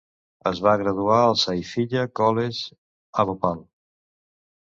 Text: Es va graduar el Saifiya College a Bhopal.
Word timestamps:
Es 0.51 0.61
va 0.67 0.71
graduar 0.81 1.17
el 1.25 1.37
Saifiya 1.41 2.07
College 2.21 2.73
a 3.21 3.27
Bhopal. 3.33 3.63